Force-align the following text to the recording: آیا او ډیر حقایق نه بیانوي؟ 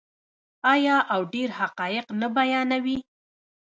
آیا 0.73 0.97
او 1.13 1.21
ډیر 1.33 1.49
حقایق 1.59 2.05
نه 2.21 2.27
بیانوي؟ 2.35 2.97